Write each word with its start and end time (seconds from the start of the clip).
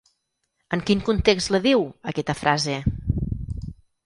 En 0.77 0.81
quin 0.87 1.03
context 1.09 1.51
la 1.57 1.59
diu, 1.67 1.85
aquesta 2.13 2.37
frase? 2.41 2.79